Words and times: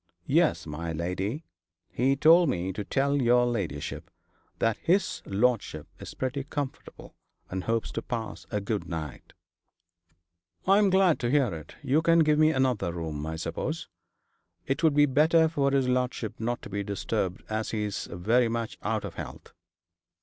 'Yes, 0.25 0.65
my 0.65 0.91
lady. 0.91 1.45
He 1.91 2.15
told 2.15 2.49
me 2.49 2.73
to 2.73 2.83
tell 2.83 3.21
your 3.21 3.45
ladyship 3.45 4.09
that 4.57 4.77
his 4.77 5.21
lordship 5.27 5.87
is 5.99 6.15
pretty 6.15 6.43
comfortable, 6.43 7.13
and 7.51 7.65
hopes 7.65 7.91
to 7.91 8.01
pass 8.01 8.47
a 8.49 8.59
good 8.61 8.89
night.' 8.89 9.33
'I 10.65 10.77
am 10.79 10.89
glad 10.89 11.19
to 11.19 11.29
hear 11.29 11.53
it. 11.53 11.75
You 11.83 12.01
can 12.01 12.21
give 12.21 12.39
me 12.39 12.49
another 12.49 12.91
room, 12.91 13.27
I 13.27 13.35
suppose. 13.35 13.89
It 14.65 14.81
would 14.81 14.95
be 14.95 15.05
better 15.05 15.47
for 15.47 15.69
his 15.69 15.87
lordship 15.87 16.39
not 16.39 16.63
to 16.63 16.69
be 16.71 16.83
disturbed, 16.83 17.43
as 17.47 17.69
he 17.69 17.83
is 17.83 18.07
very 18.11 18.47
much 18.47 18.79
out 18.81 19.05
of 19.05 19.13
health.' 19.13 19.53